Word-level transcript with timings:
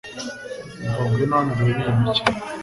umva, 0.83 1.01
ngwino 1.09 1.35
hano 1.37 1.51
urebe 1.53 1.81
iyi 1.83 1.93
mikino. 2.01 2.37